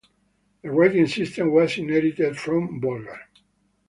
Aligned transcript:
The 0.63 0.71
writing 0.71 1.05
system 1.05 1.51
was 1.53 1.77
inherited 1.77 2.35
from 2.35 2.79
Bolgar. 2.81 3.19